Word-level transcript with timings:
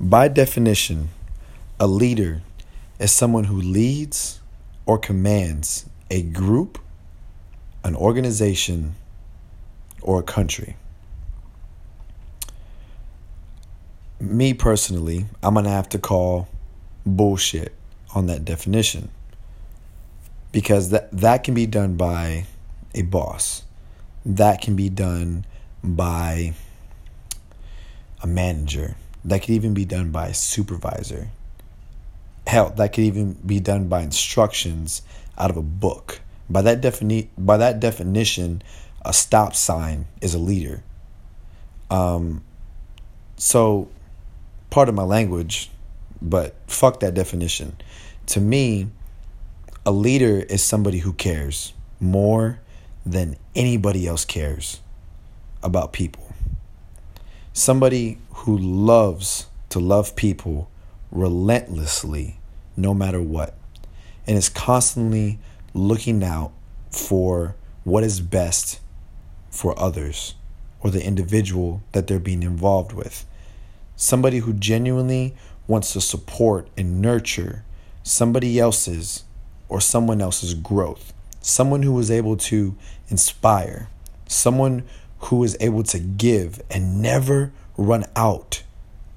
By 0.00 0.28
definition, 0.28 1.08
a 1.80 1.88
leader 1.88 2.42
is 3.00 3.10
someone 3.10 3.44
who 3.44 3.60
leads 3.60 4.38
or 4.86 4.96
commands 4.96 5.86
a 6.08 6.22
group, 6.22 6.78
an 7.82 7.96
organization, 7.96 8.94
or 10.00 10.20
a 10.20 10.22
country. 10.22 10.76
Me 14.20 14.54
personally, 14.54 15.26
I'm 15.42 15.54
going 15.54 15.64
to 15.64 15.70
have 15.70 15.88
to 15.90 15.98
call 15.98 16.46
bullshit 17.04 17.74
on 18.14 18.26
that 18.26 18.44
definition 18.44 19.10
because 20.52 20.90
that, 20.90 21.10
that 21.10 21.42
can 21.42 21.54
be 21.54 21.66
done 21.66 21.96
by 21.96 22.46
a 22.94 23.02
boss, 23.02 23.64
that 24.24 24.60
can 24.60 24.76
be 24.76 24.88
done 24.88 25.44
by 25.82 26.54
a 28.22 28.26
manager, 28.28 28.94
that 29.24 29.40
could 29.40 29.50
even 29.50 29.74
be 29.74 29.84
done 29.84 30.10
by 30.10 30.28
a 30.28 30.34
supervisor. 30.34 31.28
Hell, 32.46 32.70
that 32.70 32.92
could 32.92 33.04
even 33.04 33.34
be 33.44 33.60
done 33.60 33.88
by 33.88 34.02
instructions 34.02 35.02
out 35.36 35.50
of 35.50 35.56
a 35.56 35.62
book. 35.62 36.20
By 36.48 36.62
that 36.62 36.80
defini- 36.80 37.28
by 37.36 37.56
that 37.58 37.78
definition, 37.80 38.62
a 39.04 39.12
stop 39.12 39.54
sign 39.54 40.06
is 40.20 40.34
a 40.34 40.38
leader. 40.38 40.82
Um, 41.90 42.42
so, 43.36 43.88
part 44.70 44.88
of 44.88 44.94
my 44.94 45.02
language, 45.02 45.70
but 46.20 46.54
fuck 46.66 47.00
that 47.00 47.14
definition. 47.14 47.76
To 48.26 48.40
me, 48.40 48.88
a 49.86 49.92
leader 49.92 50.40
is 50.40 50.62
somebody 50.62 50.98
who 50.98 51.12
cares 51.12 51.72
more 52.00 52.60
than 53.06 53.36
anybody 53.54 54.06
else 54.06 54.24
cares 54.24 54.80
about 55.62 55.92
people. 55.92 56.27
Somebody 57.58 58.18
who 58.30 58.56
loves 58.56 59.48
to 59.70 59.80
love 59.80 60.14
people 60.14 60.70
relentlessly, 61.10 62.38
no 62.76 62.94
matter 62.94 63.20
what, 63.20 63.56
and 64.28 64.38
is 64.38 64.48
constantly 64.48 65.40
looking 65.74 66.22
out 66.22 66.52
for 66.92 67.56
what 67.82 68.04
is 68.04 68.20
best 68.20 68.78
for 69.50 69.76
others 69.76 70.36
or 70.78 70.92
the 70.92 71.04
individual 71.04 71.82
that 71.90 72.06
they're 72.06 72.20
being 72.20 72.44
involved 72.44 72.92
with. 72.92 73.26
Somebody 73.96 74.38
who 74.38 74.52
genuinely 74.52 75.34
wants 75.66 75.92
to 75.94 76.00
support 76.00 76.68
and 76.76 77.02
nurture 77.02 77.64
somebody 78.04 78.60
else's 78.60 79.24
or 79.68 79.80
someone 79.80 80.20
else's 80.20 80.54
growth. 80.54 81.12
Someone 81.40 81.82
who 81.82 81.98
is 81.98 82.08
able 82.08 82.36
to 82.36 82.76
inspire. 83.08 83.88
Someone 84.28 84.84
who 85.28 85.44
is 85.44 85.56
able 85.60 85.82
to 85.82 85.98
give 85.98 86.60
and 86.70 87.02
never 87.02 87.52
run 87.76 88.04
out 88.16 88.62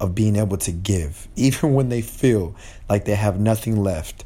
of 0.00 0.14
being 0.14 0.34
able 0.34 0.56
to 0.56 0.72
give, 0.72 1.28
even 1.36 1.74
when 1.74 1.88
they 1.88 2.02
feel 2.02 2.54
like 2.88 3.04
they 3.04 3.14
have 3.14 3.38
nothing 3.38 3.82
left. 3.82 4.24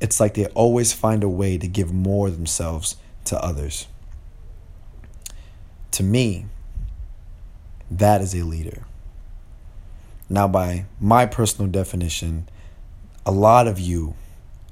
It's 0.00 0.20
like 0.20 0.34
they 0.34 0.46
always 0.48 0.92
find 0.92 1.24
a 1.24 1.28
way 1.28 1.56
to 1.56 1.66
give 1.66 1.92
more 1.92 2.30
themselves 2.30 2.96
to 3.24 3.42
others. 3.42 3.86
To 5.92 6.02
me, 6.02 6.46
that 7.90 8.20
is 8.20 8.34
a 8.34 8.44
leader. 8.44 8.84
Now, 10.28 10.48
by 10.48 10.84
my 11.00 11.24
personal 11.24 11.70
definition, 11.70 12.46
a 13.24 13.30
lot 13.30 13.66
of 13.66 13.80
you 13.80 14.14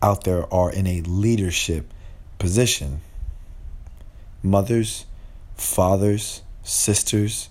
out 0.02 0.24
there 0.24 0.52
are 0.52 0.70
in 0.70 0.86
a 0.86 1.00
leadership 1.02 1.90
position. 2.38 3.00
Mothers, 4.42 5.06
fathers, 5.54 6.42
sisters, 6.62 7.48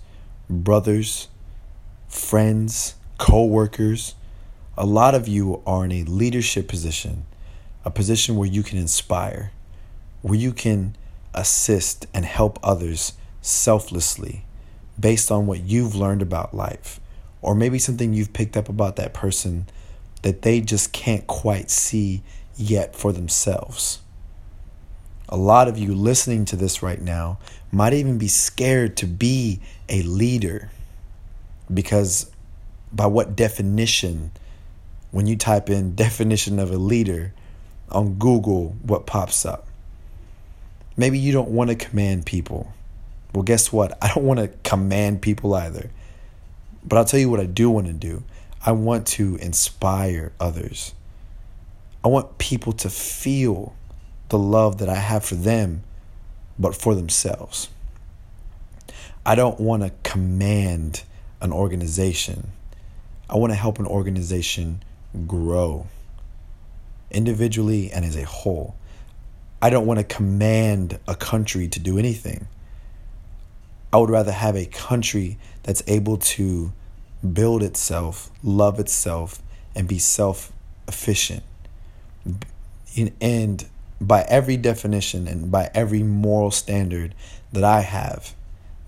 brothers, 0.48 1.28
friends, 2.08 2.94
co 3.18 3.44
workers. 3.44 4.14
A 4.76 4.86
lot 4.86 5.14
of 5.14 5.28
you 5.28 5.62
are 5.66 5.84
in 5.84 5.92
a 5.92 6.04
leadership 6.04 6.68
position, 6.68 7.26
a 7.84 7.90
position 7.90 8.36
where 8.36 8.48
you 8.48 8.62
can 8.62 8.78
inspire, 8.78 9.52
where 10.22 10.38
you 10.38 10.52
can 10.52 10.96
assist 11.32 12.06
and 12.14 12.24
help 12.24 12.58
others 12.62 13.12
selflessly 13.40 14.44
based 14.98 15.30
on 15.30 15.46
what 15.46 15.60
you've 15.60 15.94
learned 15.94 16.22
about 16.22 16.54
life, 16.54 17.00
or 17.42 17.54
maybe 17.54 17.78
something 17.78 18.12
you've 18.12 18.32
picked 18.32 18.56
up 18.56 18.68
about 18.68 18.96
that 18.96 19.12
person 19.12 19.66
that 20.22 20.42
they 20.42 20.60
just 20.60 20.92
can't 20.92 21.26
quite 21.26 21.70
see 21.70 22.22
yet 22.56 22.96
for 22.96 23.12
themselves. 23.12 24.00
A 25.28 25.36
lot 25.36 25.68
of 25.68 25.78
you 25.78 25.94
listening 25.94 26.44
to 26.46 26.56
this 26.56 26.82
right 26.82 27.00
now 27.00 27.38
might 27.72 27.94
even 27.94 28.18
be 28.18 28.28
scared 28.28 28.96
to 28.98 29.06
be 29.06 29.60
a 29.88 30.02
leader 30.02 30.70
because, 31.72 32.30
by 32.92 33.06
what 33.06 33.34
definition, 33.34 34.30
when 35.10 35.26
you 35.26 35.36
type 35.36 35.70
in 35.70 35.94
definition 35.96 36.58
of 36.58 36.70
a 36.70 36.76
leader 36.76 37.32
on 37.90 38.14
Google, 38.14 38.76
what 38.82 39.06
pops 39.06 39.46
up? 39.46 39.66
Maybe 40.96 41.18
you 41.18 41.32
don't 41.32 41.50
want 41.50 41.70
to 41.70 41.76
command 41.76 42.26
people. 42.26 42.72
Well, 43.32 43.42
guess 43.42 43.72
what? 43.72 43.96
I 44.02 44.12
don't 44.14 44.24
want 44.24 44.40
to 44.40 44.48
command 44.62 45.22
people 45.22 45.54
either. 45.54 45.90
But 46.84 46.98
I'll 46.98 47.04
tell 47.04 47.20
you 47.20 47.30
what 47.30 47.40
I 47.40 47.46
do 47.46 47.70
want 47.70 47.86
to 47.86 47.92
do. 47.92 48.22
I 48.64 48.72
want 48.72 49.06
to 49.08 49.36
inspire 49.36 50.32
others. 50.38 50.94
I 52.04 52.08
want 52.08 52.38
people 52.38 52.72
to 52.74 52.90
feel 52.90 53.74
the 54.28 54.38
love 54.38 54.78
that 54.78 54.88
I 54.88 54.96
have 54.96 55.24
for 55.24 55.34
them, 55.34 55.82
but 56.58 56.74
for 56.74 56.94
themselves. 56.94 57.68
I 59.26 59.34
don't 59.34 59.58
want 59.58 59.82
to 59.82 59.92
command 60.02 61.02
an 61.40 61.52
organization. 61.52 62.52
I 63.28 63.36
want 63.36 63.52
to 63.52 63.56
help 63.56 63.78
an 63.78 63.86
organization 63.86 64.82
grow 65.26 65.86
individually 67.10 67.90
and 67.90 68.04
as 68.04 68.16
a 68.16 68.24
whole. 68.24 68.76
I 69.62 69.70
don't 69.70 69.86
want 69.86 69.98
to 69.98 70.04
command 70.04 70.98
a 71.08 71.14
country 71.14 71.68
to 71.68 71.80
do 71.80 71.98
anything. 71.98 72.48
I 73.92 73.96
would 73.96 74.10
rather 74.10 74.32
have 74.32 74.56
a 74.56 74.66
country 74.66 75.38
that's 75.62 75.82
able 75.86 76.18
to 76.18 76.72
build 77.32 77.62
itself, 77.62 78.30
love 78.42 78.78
itself, 78.78 79.40
and 79.74 79.88
be 79.88 79.98
self 79.98 80.52
efficient. 80.86 81.42
And 83.20 83.66
by 84.00 84.22
every 84.22 84.56
definition 84.56 85.28
and 85.28 85.50
by 85.50 85.70
every 85.74 86.02
moral 86.02 86.50
standard 86.50 87.14
that 87.52 87.64
I 87.64 87.80
have, 87.80 88.34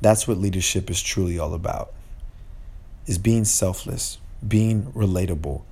that's 0.01 0.27
what 0.27 0.39
leadership 0.39 0.91
is 0.91 1.03
truly 1.03 1.39
all 1.39 1.55
about. 1.55 1.93
Is 3.07 3.19
being 3.19 3.45
selfless, 3.45 4.19
being 4.47 4.93
relatable, 4.93 5.63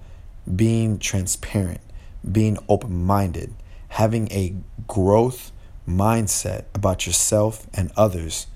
being 0.55 0.99
transparent, 0.99 1.81
being 2.31 2.59
open-minded, 2.69 3.55
having 3.89 4.31
a 4.31 4.55
growth 4.87 5.51
mindset 5.89 6.65
about 6.75 7.07
yourself 7.07 7.67
and 7.75 7.91
others. 7.97 8.47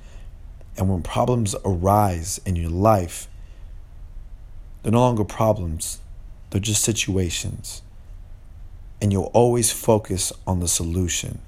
And 0.76 0.88
when 0.88 1.02
problems 1.02 1.56
arise 1.64 2.40
in 2.46 2.56
your 2.56 2.70
life, 2.70 3.28
they're 4.82 4.92
no 4.92 5.00
longer 5.00 5.24
problems, 5.24 6.00
they're 6.50 6.60
just 6.60 6.82
situations 6.82 7.82
and 9.00 9.12
you'll 9.12 9.30
always 9.32 9.72
focus 9.72 10.32
on 10.46 10.60
the 10.60 10.68
solution. 10.68 11.40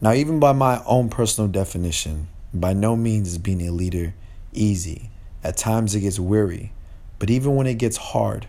Now, 0.00 0.12
even 0.12 0.40
by 0.40 0.52
my 0.52 0.82
own 0.84 1.08
personal 1.08 1.48
definition, 1.48 2.28
by 2.52 2.72
no 2.72 2.96
means 2.96 3.28
is 3.28 3.38
being 3.38 3.66
a 3.66 3.72
leader 3.72 4.14
easy. 4.52 5.10
At 5.42 5.56
times 5.56 5.94
it 5.94 6.00
gets 6.00 6.18
weary, 6.18 6.72
but 7.18 7.30
even 7.30 7.56
when 7.56 7.66
it 7.66 7.78
gets 7.78 7.96
hard, 7.96 8.46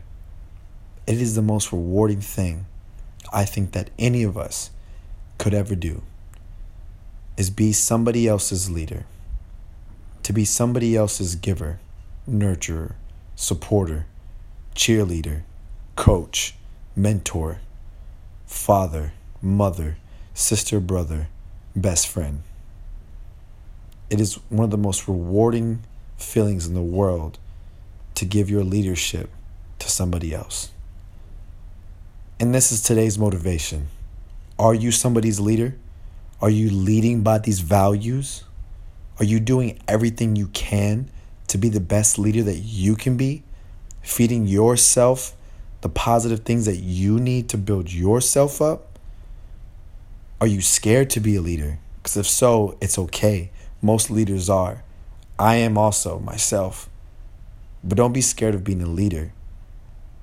it 1.07 1.21
is 1.21 1.35
the 1.35 1.41
most 1.41 1.71
rewarding 1.71 2.21
thing 2.21 2.65
I 3.31 3.45
think 3.45 3.71
that 3.73 3.89
any 3.99 4.23
of 4.23 4.37
us 4.37 4.71
could 5.37 5.53
ever 5.53 5.75
do 5.75 6.01
is 7.37 7.49
be 7.49 7.73
somebody 7.73 8.27
else's 8.27 8.71
leader, 8.71 9.05
to 10.23 10.33
be 10.33 10.45
somebody 10.45 10.95
else's 10.95 11.35
giver, 11.35 11.79
nurturer, 12.29 12.93
supporter, 13.35 14.05
cheerleader, 14.73 15.43
coach, 15.95 16.55
mentor, 16.95 17.59
father, 18.45 19.13
mother, 19.41 19.97
sister, 20.33 20.79
brother, 20.79 21.27
best 21.75 22.07
friend. 22.07 22.41
It 24.09 24.21
is 24.21 24.35
one 24.49 24.63
of 24.63 24.71
the 24.71 24.77
most 24.77 25.07
rewarding 25.07 25.83
feelings 26.17 26.65
in 26.65 26.73
the 26.73 26.81
world 26.81 27.37
to 28.15 28.25
give 28.25 28.49
your 28.49 28.63
leadership 28.63 29.29
to 29.79 29.89
somebody 29.89 30.33
else. 30.33 30.71
And 32.39 32.53
this 32.53 32.71
is 32.71 32.81
today's 32.81 33.17
motivation. 33.17 33.87
Are 34.57 34.73
you 34.73 34.91
somebody's 34.91 35.39
leader? 35.39 35.75
Are 36.41 36.49
you 36.49 36.69
leading 36.69 37.23
by 37.23 37.39
these 37.39 37.59
values? 37.59 38.43
Are 39.19 39.25
you 39.25 39.39
doing 39.39 39.79
everything 39.87 40.35
you 40.35 40.47
can 40.47 41.09
to 41.47 41.57
be 41.57 41.69
the 41.69 41.79
best 41.79 42.17
leader 42.19 42.43
that 42.43 42.57
you 42.57 42.95
can 42.95 43.17
be? 43.17 43.43
Feeding 44.01 44.45
yourself 44.47 45.34
the 45.85 45.89
positive 45.89 46.39
things 46.39 46.65
that 46.65 46.77
you 46.77 47.19
need 47.19 47.47
to 47.47 47.59
build 47.59 47.93
yourself 47.93 48.59
up? 48.59 48.97
Are 50.41 50.47
you 50.47 50.59
scared 50.59 51.11
to 51.11 51.19
be 51.19 51.35
a 51.35 51.41
leader? 51.41 51.77
Because 51.97 52.17
if 52.17 52.25
so, 52.25 52.75
it's 52.81 52.97
okay. 52.97 53.51
Most 53.83 54.09
leaders 54.09 54.49
are. 54.49 54.83
I 55.37 55.57
am 55.57 55.77
also 55.77 56.17
myself. 56.17 56.89
But 57.83 57.99
don't 57.99 58.13
be 58.13 58.21
scared 58.21 58.55
of 58.55 58.63
being 58.63 58.81
a 58.81 58.87
leader. 58.87 59.31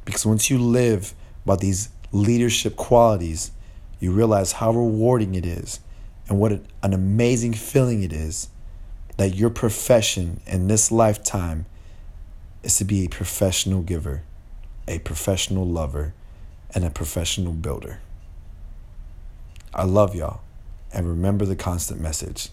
Because 0.05 0.26
once 0.26 0.50
you 0.50 0.59
live 0.59 1.14
by 1.47 1.55
these 1.55 1.91
leadership 2.11 2.75
qualities, 2.75 3.53
you 4.00 4.11
realize 4.11 4.50
how 4.50 4.73
rewarding 4.73 5.37
it 5.37 5.47
is 5.47 5.79
and 6.29 6.41
what 6.41 6.50
an 6.82 6.93
amazing 6.93 7.53
feeling 7.53 8.03
it 8.03 8.12
is 8.12 8.49
that 9.17 9.37
your 9.37 9.50
profession 9.50 10.41
in 10.44 10.67
this 10.67 10.91
lifetime 10.91 11.67
is 12.64 12.79
to 12.79 12.85
be 12.85 13.05
a 13.05 13.09
professional 13.09 13.82
giver, 13.82 14.25
a 14.88 14.99
professional 15.00 15.67
lover, 15.67 16.14
and 16.75 16.84
a 16.84 16.90
professional 16.90 17.52
builder. 17.52 18.00
I 19.75 19.84
love 19.84 20.14
y'all. 20.14 20.40
And 20.93 21.08
remember 21.08 21.44
the 21.46 21.56
constant 21.56 22.00
message. 22.00 22.49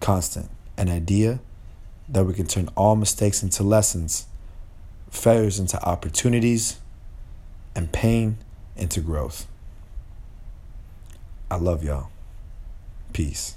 Constant. 0.00 0.50
An 0.76 0.88
idea 0.88 1.40
that 2.08 2.24
we 2.24 2.34
can 2.34 2.46
turn 2.46 2.68
all 2.76 2.96
mistakes 2.96 3.42
into 3.42 3.62
lessons, 3.62 4.26
failures 5.10 5.58
into 5.58 5.82
opportunities, 5.84 6.78
and 7.74 7.92
pain 7.92 8.38
into 8.76 9.00
growth. 9.00 9.46
I 11.50 11.56
love 11.56 11.82
y'all. 11.82 12.10
Peace. 13.12 13.56